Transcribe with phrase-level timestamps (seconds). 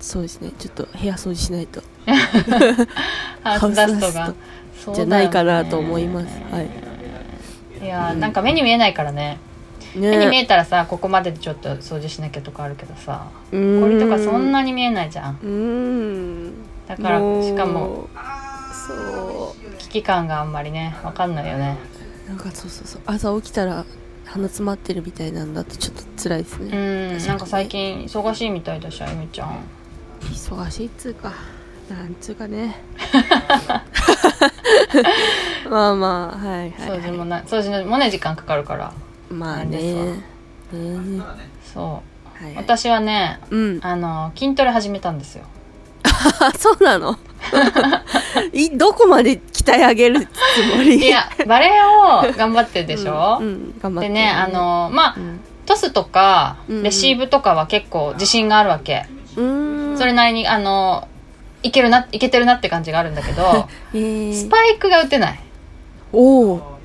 [0.00, 0.50] そうですね。
[0.58, 1.82] ちょっと部屋掃除しないと。
[3.44, 4.34] ハウスダストが。
[4.94, 6.26] じゃないかなと思います。
[6.50, 7.84] はい。
[7.84, 9.38] いやーなんか目に見えないからね。
[9.94, 13.82] 目に見ねえたらさここまででちょっと掃除しなきゃとかあるけどさうーん。
[13.82, 15.38] これとかそんなに見えないじゃん。
[15.42, 16.52] うーん。
[16.88, 18.08] だからしかも
[18.72, 21.76] そ危機感があんまりねわかんないよね。
[22.26, 23.02] うなんかそうそうそう。
[23.06, 23.84] 朝起きたら
[24.24, 29.58] 鼻詰まってるみたいなんだとちょっと辛いですうね、んなんか最近忙しいみたいだしあゆみちゃん
[30.20, 31.32] 忙しいっつうか
[31.88, 32.76] なんつうかね。
[35.68, 38.92] まあまあはいはい、掃除もな掃除もね時間かかるから。
[39.30, 40.22] まあね。
[40.72, 41.22] ね
[41.74, 42.02] そ
[42.40, 42.44] う。
[42.44, 43.80] はい、私はねうん。
[43.82, 45.44] あの筋トレ始めたんですよ。
[46.04, 47.18] あ そうなの？
[48.52, 50.96] いどこまで鍛え上げるつもり？
[50.96, 55.40] いやバレエを頑張ってるでしょ、うんうん頑張ってるでねあのまあうん。
[55.66, 59.69] トスとかうんレシーブとかは結構自信があるわけ、うーん
[60.00, 61.06] それなりにあの
[61.62, 63.98] いけるないけてるなって感じがあるんだけど え。
[63.98, 65.40] ースパイクが打てない。
[66.10, 66.78] おお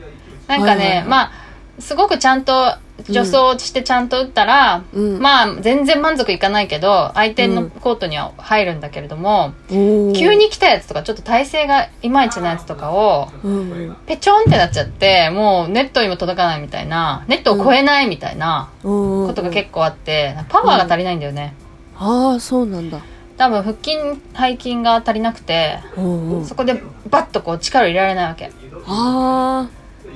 [0.47, 1.03] なんかね、はいはいはい。
[1.05, 1.31] まあ
[1.79, 5.19] すごくちゃんと助走してちゃんと打ったら、うん。
[5.21, 10.13] まあ全然満足いかないけど相手のコートには入るんだけれども、おー。
[10.13, 13.95] 急に来たやつとかちょっと体勢がいまいちなやつとかをうん。
[14.07, 21.53] ペチョンってなっちゃってもうネットにも届かないみたいなネットを超えないみたいなこことが結構あってパワーが足りないんだよね、
[21.97, 22.99] ああそうなんだ。
[23.37, 23.97] 多分腹筋
[24.37, 28.51] 背筋が足りなくておうおうそこでバッとこう力を入れられないわけ。
[28.87, 29.67] あ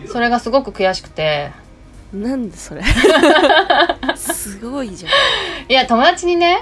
[0.07, 1.51] それがすごく悔しくて。
[1.53, 2.81] あなんでそれ？
[4.15, 5.11] すごいじゃん、
[5.69, 6.59] いや友達にね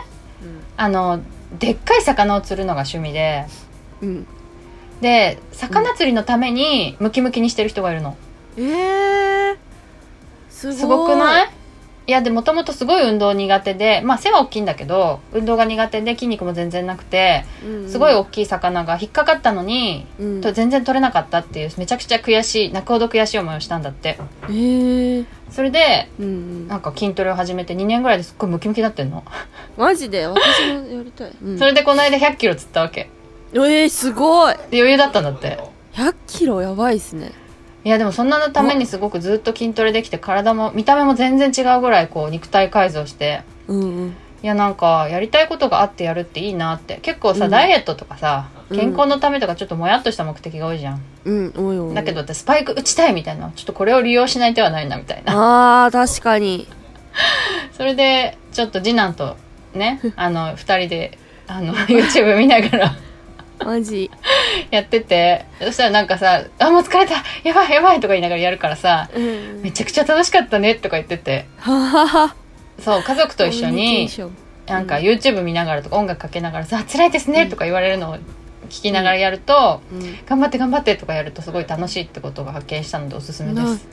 [0.76, 1.22] あの
[1.58, 3.46] でっかい魚を釣るのが趣味で。
[4.02, 4.28] うん、
[5.02, 8.16] で魚釣りのためにムキムキにしてる人がいるの、
[8.58, 9.58] ええー、
[10.50, 11.50] すごくない？
[12.08, 17.90] いやでもともとすごい運動苦手でまあ背は大きいんだけど運動が苦手で筋肉も全然なくてうん。
[17.90, 20.42] すごい大きい魚が引っかかったのに、うん。
[20.42, 24.18] と全然取れなかったっていうめちゃくちゃ悔しい泣くほど悔しい思いをしたんだって。
[24.50, 26.68] ええー、それでうんうん。
[26.70, 29.26] なんか筋トレを始めて2年ぐらいですっごいムキムキになってんの、
[29.76, 30.28] マジで？
[30.28, 30.38] 私
[30.74, 33.10] もやりたい、うん、それでこの間1 0 0キロ釣ったわけ。
[33.54, 34.54] えー、すごい。
[34.72, 35.60] で余裕だったんだって。
[35.94, 37.32] 100キロやばいっすね
[37.84, 43.44] いやでもそんなのためにすごくずっと筋トレできて体も見た目も全然違うぐらいこう肉体改造して。
[43.68, 44.16] うんうん。
[44.44, 47.00] いやなんかやりたいことがあってやるっていいなって。
[47.02, 47.52] 結構さ、うん。
[47.52, 48.78] ダイエットとかさうん。
[48.78, 51.96] 健康のためとかちょっともやっとした目的が多いじゃん、うんおいおい。
[51.96, 53.52] だけど私スパイク打ちたいみたいな。
[53.56, 55.86] ちょっとこれを利用しない手はないなみたいな。
[55.86, 56.68] あー確かに。
[57.74, 59.38] それでちょっと次男と
[59.74, 61.18] ねあの2人で
[61.48, 62.96] あの YouTube 見ながら。
[63.66, 64.12] マジ
[64.72, 65.46] やってて。
[65.62, 67.16] そしたらなんかさ「あもう疲れた。
[67.44, 71.46] やばいやばい」とか言いながらやるからさうんめちゃくちゃ楽しかったねとか言ってて。
[72.80, 74.10] そう家族と一緒に
[74.68, 78.16] なんか YouTube 見ながらとか音楽かけながらさ「辛いですね」とか言われるのを
[78.70, 83.88] 聞きながらやるとうん「頑張って頑張って」とかやるとすごい楽しいってことが発見したのでおすすめです。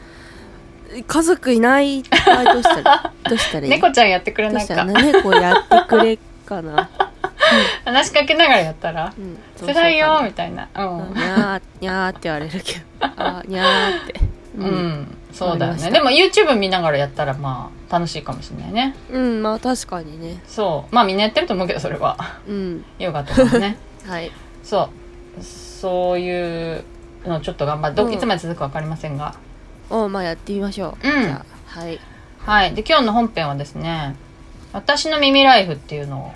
[1.07, 3.71] 家族いない場合どうしたらどうしたらいい？
[3.73, 4.75] 猫ちゃんやってくれないか。
[4.75, 6.91] ら猫やってくれかな、
[7.85, 10.69] 話しかけながらやったらうん「辛いよ」みたたいな。
[10.75, 11.15] うん。
[11.15, 12.81] にゃーにゃーって言われるけど。
[13.01, 14.21] あにゃーって。
[14.57, 15.17] うん。
[15.33, 15.91] そうだよね。
[15.91, 18.95] でも YouTube 見ながらやったらまあ楽しいかもしれないね。
[19.11, 20.41] うんまあ確かにね。
[20.47, 20.95] そう。
[20.95, 22.17] まあみんなやってると思うけどそれは。
[22.47, 22.85] うん。
[22.99, 23.77] ヨガとかもね。
[24.07, 24.31] はい。
[24.63, 24.91] そ
[25.39, 25.43] う。
[25.43, 26.85] そういう
[27.27, 28.13] のちょっと頑張ってどうん。
[28.13, 29.35] いつまで続くか分かりませんが。
[29.91, 31.23] おまあやってみましょう、うん。
[31.23, 31.45] じゃ
[31.77, 32.01] あはい。
[32.47, 32.75] はい。
[32.75, 34.15] で今日の本編はですね
[34.73, 36.33] 「私の耳ライフ」っていうのを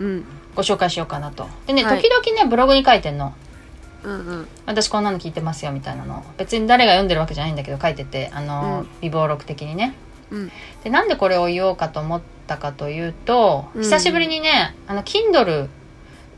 [0.00, 0.24] うん
[0.54, 1.46] ご紹介しようかなと。
[1.66, 2.02] でね、はい。
[2.02, 3.34] 時々ねブログに書いてんの。
[4.02, 4.48] うんうん。
[4.66, 6.24] 私こんなの聞いてますよみたいなの。
[6.36, 9.00] 別に誰が読んでるわけじゃないんだけど書いててあの、うん。
[9.00, 9.94] 微暴録的にね。
[10.30, 10.52] うん。
[10.84, 13.82] でなんでこれを言おうかと思ったかというと、うん。
[13.82, 15.68] 久しぶりにねあの Kindle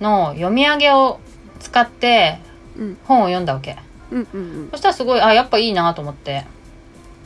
[0.00, 1.20] の読み上げを
[1.60, 2.38] 使って
[2.78, 2.98] うん。
[3.04, 3.76] 本を読んだわけ。
[4.10, 6.44] うんうんそしたらすごいあやっぱいいなと思って。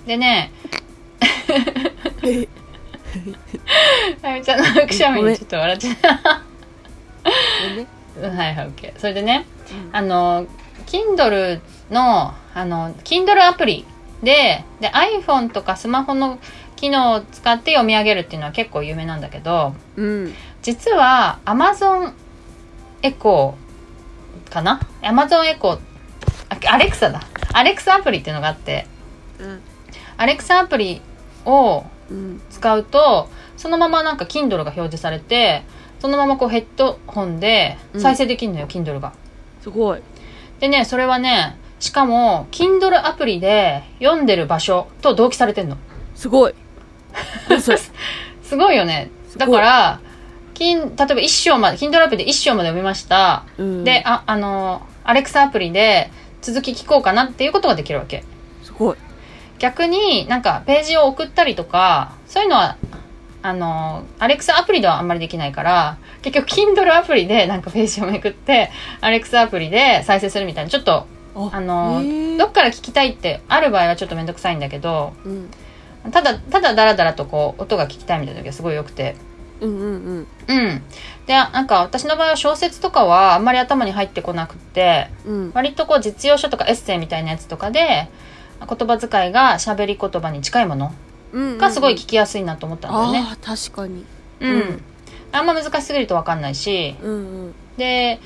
[0.06, 0.52] でね
[4.22, 6.47] あゆみちゃんのくしゃみにちょっと笑っちゃっうん
[8.20, 9.46] はいはい OK それでね
[9.92, 10.46] あの
[10.86, 11.60] Kindle
[11.90, 13.86] のあの Kindle アプリ
[14.22, 16.38] でで iPhone とかスマホの
[16.76, 20.34] 機能を使って読み上げるっていうのは結構有名なんだけどうん。
[20.62, 22.12] 実は Amazon
[23.02, 25.78] エコーかな？Amazon エコー
[26.50, 27.20] あアレクサだ。
[27.52, 28.86] アレクサアプリっていうのがあって
[29.38, 29.60] うん。
[30.16, 31.00] アレクサアプリ
[31.44, 32.40] をうん。
[32.50, 35.62] 使うとそのままなんか Kindle が表示されて
[36.00, 39.12] そのままこうヘッドホンで再生できるのよ、Kindle が。
[39.60, 40.02] すごい。
[40.60, 45.76] でねそれはねしかも Kindle アプリで読んでる場所と同期されてんの。
[46.14, 46.54] すごい。
[48.42, 49.10] すごいよね。
[49.36, 50.00] だから
[50.54, 53.84] 金例えば一章まで Kindle アプリで一章まで読みました、うん。
[53.84, 56.10] でああのアレクサアプリで
[56.42, 58.24] 続き聞こうかなっていうことができるわけ。
[58.62, 58.96] すごい。
[59.58, 62.76] 逆になんかページを送ったりとかそういうのは
[63.48, 72.02] あのアレクサアプリではあんまりできないから結局 Kindle アプリでなんかページをめくってアレクサアプリで再生するみたいなちょっとあの
[72.36, 75.50] どっから聞きたいってある場合はちょっと面倒くさいんだけどうん
[76.12, 79.16] ただただダラダラとこう音が聞きたいみたいな時はすごい良くて。
[79.60, 79.86] うんうんう
[80.20, 80.26] ん。
[80.46, 80.82] うん。
[81.26, 85.52] でなんか私の場合は小説とかはあんまり頭に入ってこなくってうん。
[85.52, 88.08] 割とこう実用書とかエッセイみたいなやつとかで
[88.60, 93.26] 言葉遣いが喋り言葉に近いものうんがすごい聞きやすいなと思ったんだよね。
[93.28, 94.04] ああ確かに。
[94.40, 94.82] うん、うん。
[95.32, 96.96] あんま難しすぎると分かんないし。
[97.02, 97.16] うんう
[97.48, 97.54] ん。
[97.76, 98.20] で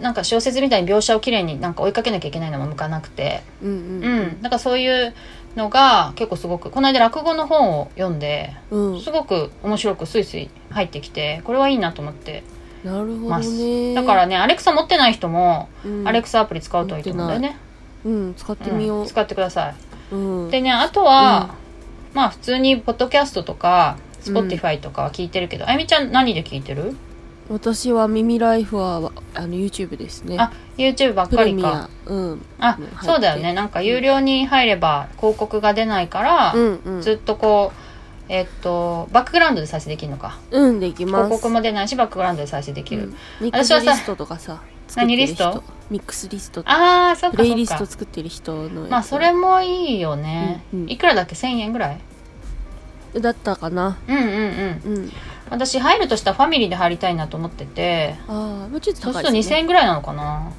[0.00, 3.42] なんか小説みたいに描写をきれいになんか追いかけなきゃいけないのも向かなくて。
[3.62, 4.22] うんううん。
[4.38, 5.14] ん、だからそういう
[5.56, 9.00] のが結構すごくこの間落語の本を読んでうん。
[9.00, 12.44] すごく面白くスイスイ入ってきてこれはいいなと思って
[12.84, 13.94] なるほどね。
[13.94, 16.08] だからねアレクサ持ってない人もうん。
[16.08, 17.58] アレクサアプリ使うといいと思うんだよね、
[18.04, 19.00] うん使ってみよう。
[19.00, 19.06] うん。
[19.06, 20.14] 使ってください。
[20.14, 20.16] う
[20.46, 20.50] ん。
[20.50, 21.54] でねあとは、
[22.14, 26.94] まあ普通にポッドキャストとか Spotify とかは聞いてるけど、あゆみちゃん何で聞いてる、
[27.48, 30.36] 私は耳ライフはあの YouTube ですね。
[30.38, 31.88] あ YouTube ばっかりか。
[32.06, 32.12] ア。
[32.12, 32.42] うん。
[32.58, 33.52] あそうだよね。
[33.52, 37.02] なんか有料に入れば広告が出ないから、うんうん。
[37.02, 40.38] ずっとこうえっとバックグラウンドで再生できるのか。
[40.50, 41.24] うんできます。
[41.24, 43.10] 広告も出ないしバックグラウンドで再生できる、うん。
[43.40, 45.50] ミックスリストとかさ作ってる何リスト？
[45.50, 46.62] 人ミックスリスト。
[46.66, 50.90] ああそっかプレイリストか作ってる人のまあそれもいいよね、うんうん。
[50.90, 52.00] いくらだっけ？1000円ぐらい？
[53.20, 53.98] だったかな。
[54.06, 54.96] うんうんうん。
[54.96, 55.12] うん。
[55.48, 58.16] 私入るとしたらファミリーで入りたいなと思ってて。
[58.28, 60.52] ああもうちょっとそうすると2000高いですね円ぐらいなのかな？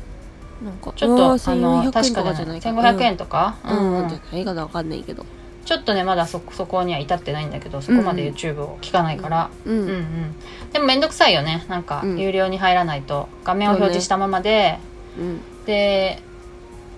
[0.63, 1.37] なんかちょっとあの
[1.83, 3.71] 1400確かじゃないねか1500円とか、うん。
[3.71, 3.77] うん。
[3.77, 4.09] うんうん。
[4.09, 5.25] じゃないかなわかんないけど
[5.65, 9.79] ちょっとねまだそそこには至ってないんだけどそこまで YouTube を聞かないから、ううん。
[9.79, 10.35] うんん。
[10.73, 12.19] でもめんどくさいよねなんかうん。
[12.19, 13.29] 有料に入らないと。
[13.43, 14.79] 画面を表示したままで、
[15.17, 15.41] うん。
[15.65, 16.21] で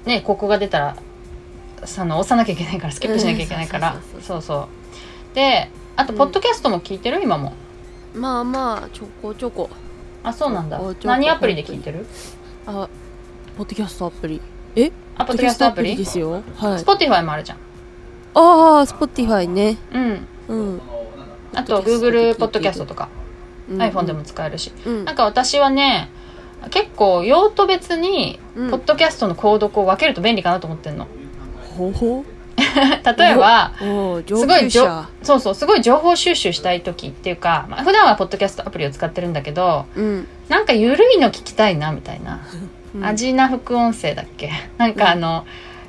[0.05, 0.97] ね広告が出たら
[1.85, 4.21] その押さなきゃいけないからスキップしなきゃいけないから、うん。
[4.21, 4.69] そうそ
[5.33, 7.21] うであとうんポッドキャストも聞いてる？
[7.21, 7.53] 今も。
[8.15, 9.69] まあまあちょこちょこ。
[10.23, 10.79] あそうなんだ。
[11.03, 12.05] 何アプリで聞いてる？
[12.65, 12.87] あ
[13.57, 14.39] ポッドキャストアプリ。
[14.75, 14.91] え？
[15.17, 16.31] あポッドキャストアプリですよ。
[16.31, 16.43] はい。
[16.81, 17.57] Spotify もあるじゃん
[18.35, 19.77] ああ Spotify ね。
[19.91, 20.27] うん。
[20.47, 20.81] うん。
[21.53, 23.09] あと Google ポッドキャストとか、
[23.69, 23.81] うん。
[23.81, 24.71] iPhone でも使えるし。
[24.85, 25.05] うん。
[25.05, 26.09] なんか私はね
[26.69, 28.69] 結構用途別にうん。
[28.71, 31.07] ポッドキャストの購読を分けると便利かなと思ってんの。
[31.77, 32.23] ほほ
[33.17, 33.83] 例えばす
[34.47, 40.27] ごいそうそうすごい情報収集したい時っていうか、まあ、普段はポッドキャストアプリを使ってるんだけどうん。
[40.49, 42.41] なんかゆるいの聞きたいなみたいな、
[42.95, 43.05] うん。
[43.05, 44.51] 味な副音声だっけ？
[44.77, 45.45] なんかあの、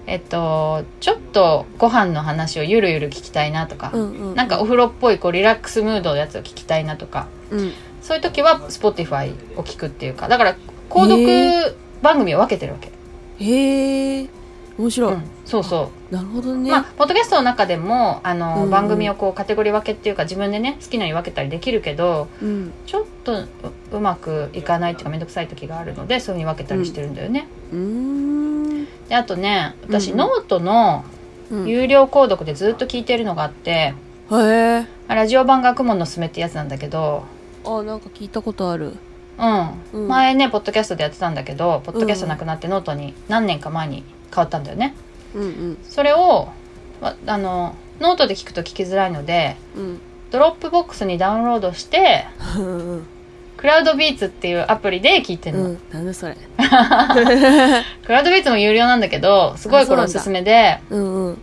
[0.07, 7.73] えっとちょっとご飯の話をゆるゆる聞きたいなとか、うんうんなんかお風呂っぽいこうリラックスムードのやつを聞きたいなとかうん。
[8.03, 10.57] そういう時は Spotify を聞くっていうかだから
[10.91, 12.93] 購へ読番組を分けてるわけ、
[13.43, 14.29] へえ
[14.77, 15.13] 面白い。
[15.15, 16.15] うん、そうそう。
[16.15, 16.71] なるほどね。
[16.71, 18.71] まあ、ポッドキャストの中でもあの、うんうん。
[18.71, 22.73] 番組をこうカテゴリー分けっていうか自分でね好きなように分けたりできるけどうん。
[22.87, 23.49] ちょっとう
[23.93, 27.47] うまくいかないっていうか面倒くさい時があるのでそういうふうに分けたりしてるんだよね。
[27.73, 28.34] うーん
[29.09, 31.05] であとね私、ノートの
[31.51, 31.69] うん。
[31.69, 33.95] へ有料購読でずっと聞いてるのがあって、
[34.33, 34.87] え。
[35.09, 37.25] ラジオ版学問のすすめってやつなんだけど、
[37.65, 38.95] あなんか聞いたことある。
[39.39, 40.03] うん。
[40.05, 40.09] うん。
[40.09, 44.95] 前ねポッドキャストでやってたんだけどポッドキャストなくなってノートに何年か前に変わったんだよね。
[45.35, 46.49] うんそれを
[47.01, 50.01] わあのノートで聞くと聞きづらいのでうん。
[50.31, 52.27] Dropbox にダウンロードして
[52.59, 53.07] うん
[53.65, 56.37] CloudBeats っていうアプリで聞いてるの、うんなんだそれ。
[58.05, 61.39] CloudBeats も有料なんだけどすごいこれおすすめでうんうん。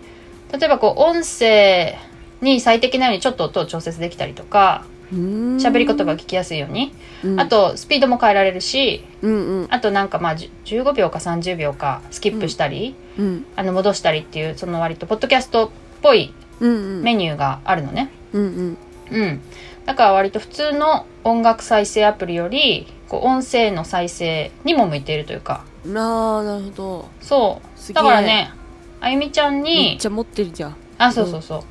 [0.51, 1.97] 例えばこう音声
[2.41, 7.39] に最適なようにちょっと音を調節できたりとか喋喋り言葉が聞きやすいように、うん。
[7.39, 9.67] あとスピードも変えられるしうんうん。
[9.71, 13.45] あとなんかまあじゅ15秒か30秒かスキップしたり、うん。
[13.55, 15.69] あの戻したりっていうその割とポッドキャストっ
[16.03, 17.01] ぽいうんうん。
[17.01, 18.11] メニューがあるのね。
[18.31, 18.77] うんうん
[19.11, 19.41] うん。
[19.85, 25.63] だから割と普通の音楽再生アプリよりこう音声の再生にも向いているというか。
[25.85, 27.09] あーなるほど。
[27.21, 27.93] そう。
[27.93, 28.51] だからね
[28.99, 30.75] あゆみちゃんめっちゃ持ってるじゃん。
[30.97, 31.61] あそうそうそう、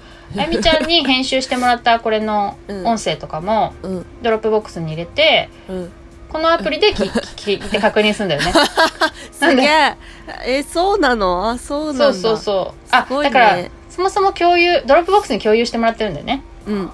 [0.41, 2.87] あゆみちゃんに編集してもらったこれのうん。
[2.87, 4.07] 音声とかもうん。
[4.23, 5.93] Dropbox に入れてうん。
[6.29, 8.53] このアプリで聞聞いて確認するんだよね。
[9.33, 9.97] すげえ。
[10.45, 11.49] えそうなの？
[11.51, 12.05] あそうなんだ。
[12.07, 12.89] そうそうそう。
[12.91, 13.23] あね。
[13.25, 16.43] だからそもそも共有 Dropbox に共有してもらってるんだよね。
[16.67, 16.91] うん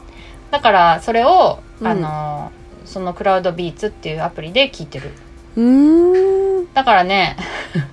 [0.51, 1.87] だからそれを、うん。
[1.87, 2.53] あの
[2.85, 5.11] その CloudBeats っていうアプリで聞いてる。
[5.57, 6.73] うーん。
[6.73, 7.37] だからね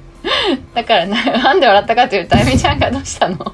[0.75, 3.37] だからねなんで笑ったかというとあゆみちゃんがどうしたの？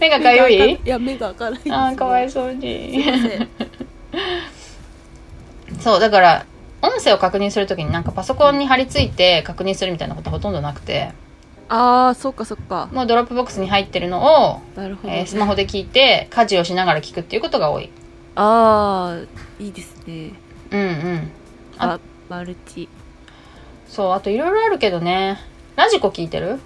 [0.00, 0.72] 目がかゆい？
[0.74, 3.04] いや目が開かないあーかわいそうに。
[5.80, 6.46] そうだから
[6.80, 11.10] 音声を確認するときになんかパソコンに貼り付いて確認するみたいなことほとんどなくて
[11.68, 12.88] ああそっかそっか。
[12.92, 17.90] もう Dropbox に入ってるのを、なるほど、ねえースマホで聞いて家事をしながら聞くっていうことが多い。
[18.36, 20.32] ああいいですね。
[20.70, 21.30] うんうん。
[21.78, 21.98] あ
[22.28, 22.88] マルチ。
[23.86, 25.38] そうあといろいろあるけどね。
[25.76, 26.58] ラジコ聞いてる？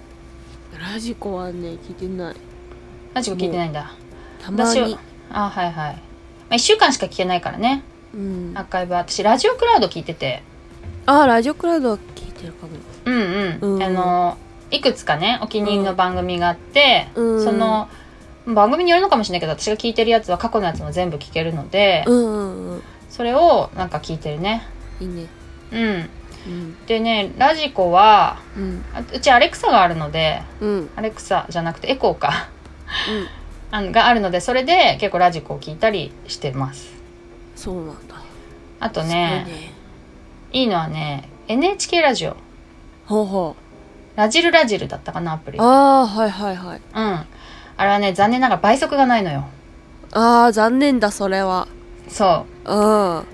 [0.79, 2.35] ラジコはね聞いてない。
[3.13, 3.91] ラジコ聞いてないんだ。
[4.41, 4.97] たま私はに
[5.31, 6.01] あはいはい、ま
[6.51, 7.83] あ、1週間しか聞けないからね。
[8.13, 8.53] うん。
[8.55, 8.99] アーカイブは。
[8.99, 10.43] 私ラジオクラウド聞いてて。
[11.05, 12.73] あーラジオクラウドは聞いてるかも。
[13.05, 13.83] うんうん、うん。
[13.83, 14.37] あの
[14.73, 17.43] いくつかねお気に入りの番組があって、うん。
[17.43, 17.87] その
[18.45, 22.83] 番組によるのかもしれないけど私が聞いてるやつは過去のやつも全部聞けるので、うんうんうん。
[23.09, 24.63] それをなんか聞いてるね。
[24.99, 25.27] いいね。
[25.71, 26.09] うん。
[26.47, 26.85] うん。
[26.87, 28.83] でねラジコはうん。
[28.93, 30.89] あうちアレクサがあるのでうん。
[30.95, 32.49] アレクサじゃなくてエコーか。
[33.69, 36.91] あのがあるのでそれで結構ラジコを聞いたりしてます。
[37.55, 38.15] そうなんだ。
[38.79, 39.73] あとすごいね。
[40.51, 42.35] いいのはね NHK ラジオ。
[43.05, 43.55] ほうほ
[44.15, 45.57] ラジルラジルだったかなアプリ。
[45.57, 46.81] うああはいはいはい。
[46.93, 47.25] うん。
[47.75, 49.45] あれはね残念ながら倍速がないのよ。
[50.11, 51.67] ああ残念だそれは。
[52.07, 52.73] そう。
[52.73, 53.25] うん。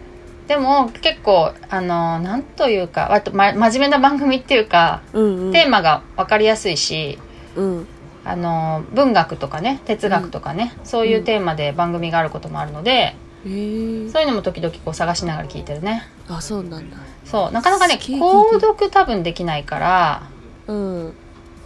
[0.48, 5.52] でも結構あのなんというかあと、ま、真面目な番組っていうか、うんうん。
[5.52, 7.20] テーマが分かりやすいし
[7.56, 7.88] うん。
[8.26, 16.04] あの文学とかね哲学とかね、そういうテーマで番組があることもあるので、へえそういうのも時々こう探しながら聞いてるね。
[16.28, 16.98] あそうなんだ。
[17.26, 17.52] そう。
[17.52, 20.24] なかなかね購読多分できないから
[20.74, 21.14] うん。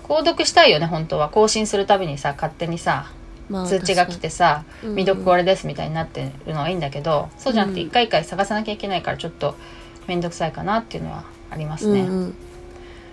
[0.03, 1.29] 購読したいよね本当は。
[1.29, 3.12] 更新するたびにさ勝手にさ
[3.50, 7.88] まあ通知が来てさ未読これですみたいになってるのはいいんだけどそうじゃなくてうん。
[7.88, 9.55] 一回一回探さなきゃいけないからちょっと
[10.07, 12.36] 面倒くさいかなっていうのはありますね、うんうん。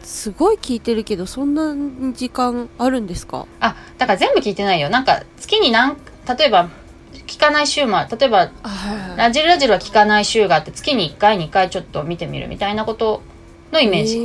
[0.02, 1.74] すごい聞いてるけどそんな
[2.12, 3.46] 時間あるんですか？
[3.60, 4.88] あだから全部聞いてないよ。
[4.88, 5.96] なんか月に何
[6.38, 6.70] 例えば
[7.26, 8.50] 聞かない週も例えば
[9.16, 13.22] ラジルラジルは聞かない週があって月に1回2回ちょっと見てみるみたいなこと
[13.72, 14.18] のイメージ、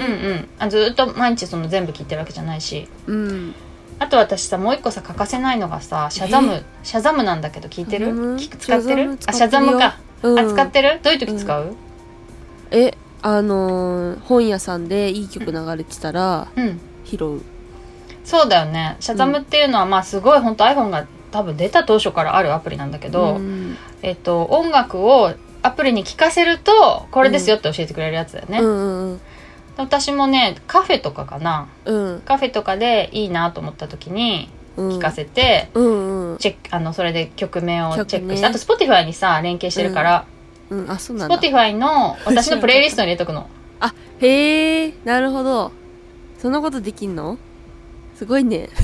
[0.00, 0.48] うんうん。
[0.58, 2.88] あずっと毎日その全部聞いてるわけじゃないし。
[3.06, 3.54] うん。
[3.98, 8.38] あと私さもう一個さ欠かせないのがさシャザムシャザムなんだけど聞いてる？
[8.38, 9.18] 使ってる？
[9.26, 10.38] あシシャザムか、うん。
[10.38, 11.00] あ使ってる？
[11.02, 11.74] どういう時使う？
[12.70, 16.80] えあのー本屋さんでいい曲流れてたらうん。
[17.04, 17.42] 拾う。
[18.24, 18.96] そうだよね。
[19.00, 23.76] シャザムっていうのはまあすごい本当 iPhone が多分出た当初からあるアプリなんだけど、うん。
[24.02, 29.20] えっと音楽をアプリに聞かせるとこれですよって教えてくれるやつだよね、うんうん
[29.76, 31.68] 私もねカフェとかかな。
[31.84, 32.20] うん。
[32.22, 34.88] カフェとかでいいなと思った時にうん。
[34.98, 36.38] 聞かせて、うんうん。
[36.38, 40.26] チェックあのそれで曲名をチェックして、曲ねあと Spotify にさ連携してるから、
[40.70, 40.90] うん。
[40.90, 41.38] あそうなんだ。
[41.38, 43.48] Spotify の私のプレイリストに入れとくの。
[43.80, 45.72] あへえなるほど。
[46.38, 47.38] そんなことできんの？
[48.16, 48.68] すごいね。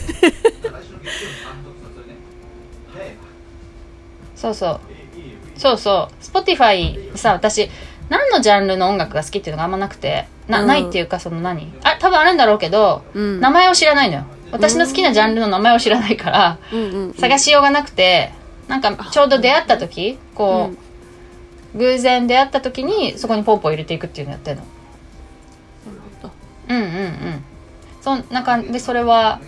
[4.35, 4.81] そうそう。
[5.57, 6.23] そうそう。
[6.23, 7.71] Spotify さ私何
[8.37, 10.29] のジャンルの音楽が好きっていうのがあんまなくて。
[10.49, 10.67] な,、うん。
[10.67, 11.73] ないっていうかその何？
[11.83, 13.41] あ多分あるんだろうけどうん。
[13.41, 14.25] 名前を知らないのよ。
[14.53, 16.59] 私の好きなジャンルの名前を知らないから
[17.19, 18.33] 探しようがなくて
[18.69, 20.71] なんかちょうど出会った時こ
[21.75, 24.63] う、偶然出会った時にそこにポンポン入れていくっていうのやってるの
[26.69, 27.45] うんうんうん。
[28.01, 29.41] そんな感じでそれは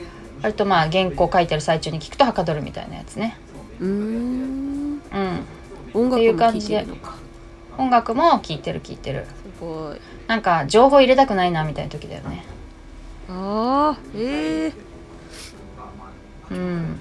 [0.43, 3.39] 割とまあ原稿書いてる最中に聞くとはかどるみたいなやつね。
[3.81, 3.91] うーん。
[3.91, 3.95] う
[4.95, 5.01] ん。
[5.95, 7.08] 音楽もっていう感聴いてるのか
[7.79, 9.25] 音楽も聴いてる聴いてる。
[9.25, 10.01] すごい。
[10.27, 12.45] なんか情報入れたくないなみたいな時だよね。
[13.31, 14.73] ああええ
[16.51, 16.99] うん。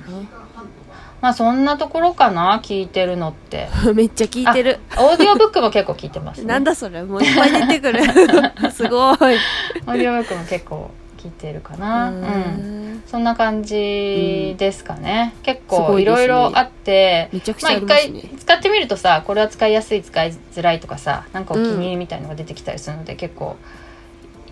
[1.22, 3.69] まあそんなところかな聞いてるのって。
[3.96, 4.79] めっちゃ聞いてる。
[4.98, 8.01] オーディオブックも結構聞いてます、ね、なんだそれもういっぱい出てくる。
[8.72, 9.15] すごい。
[9.15, 10.91] オーディオブックも結構
[11.27, 12.10] 聞いてるかな。
[12.10, 13.03] うんうん。
[13.05, 23.55] そんな感じですかね、結す構いろいろあってめちゃくちゃありまあ一回使ってみるとさこれは使いやすい使いづらいとかさなんかお気に入りみたいのが出てきたりするので、結構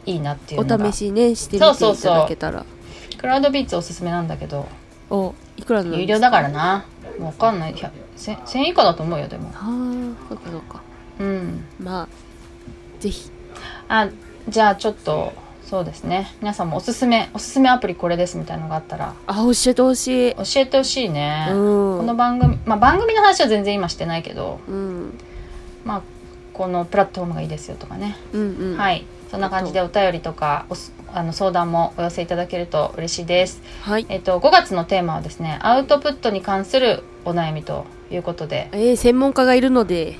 [0.06, 0.88] いいなっていうのが。
[0.88, 2.14] お試しねしてみていそうそうそう。
[2.14, 2.66] ただけたら
[3.18, 4.68] クラウドビーツおすすめなんだけど。
[5.10, 6.86] おいくらなん有料だからな。
[7.20, 7.74] もうわかんない。
[7.74, 9.50] 100 1000 1000以下だと思うよでも。
[9.54, 10.82] ああそうかそうか。
[11.20, 11.66] うん。
[11.80, 12.08] まあ
[13.00, 13.30] ぜひ。
[13.90, 14.08] あ
[14.48, 15.34] じゃあちょっと
[15.66, 16.32] そうですね。
[16.42, 19.16] 皆さんもおすすめおすすめアプリこれですみたいなのがあったら。
[19.26, 20.36] あ教えてほしい。
[20.36, 21.56] 教えてほしいね、うん。
[21.98, 25.18] この番組まあ番組の話は全然今してないけどうん。
[25.84, 26.02] まあ
[26.54, 28.78] このプラットフォームがいいですよとかね、うんうん。
[28.78, 29.06] はい。
[29.32, 33.64] そんな感じでお便りとかおすあの相談もお寄せいただけると嬉しいです。
[33.82, 34.06] はい。
[34.08, 38.70] えっと5月のテーマはですねアウトプットに関するお悩みということで。
[38.72, 40.16] えー、専門家がいるので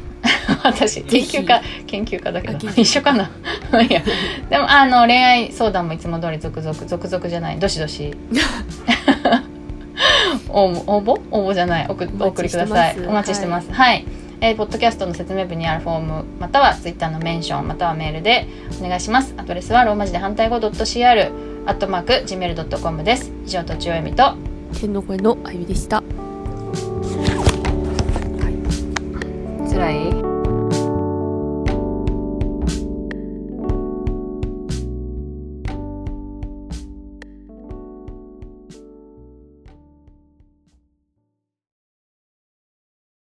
[0.66, 2.70] 私研究家研究家だけど。
[2.70, 3.30] 一緒かな。
[3.72, 4.02] まあいいや。
[4.50, 7.60] でもあの恋愛相談もいつも通り続々続々じゃない。
[7.60, 8.16] どしどし。
[10.50, 11.22] 応募応募？
[11.32, 11.88] 応募じゃない。
[11.90, 12.06] お送
[12.44, 13.00] りください。
[13.06, 13.72] お待ちしてます。
[13.72, 14.06] はい、
[14.42, 18.48] えーポッドキャストの説明文にあるフォームまたはツイッターのメンションまたはメールで
[18.80, 19.34] お願いします。
[19.38, 21.32] アドレスはローマ字で反対語 .cr
[21.68, 23.32] アットマーク gmail.com です。
[23.46, 24.36] 以上とちおえみと
[24.74, 26.04] 天の声のあゆみでした。
[29.70, 29.92] 辛
[30.22, 30.25] い？